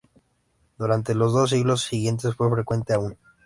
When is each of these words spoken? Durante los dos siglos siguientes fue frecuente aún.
Durante 0.79 1.13
los 1.13 1.31
dos 1.31 1.51
siglos 1.51 1.83
siguientes 1.83 2.33
fue 2.33 2.49
frecuente 2.51 2.93
aún. 2.95 3.19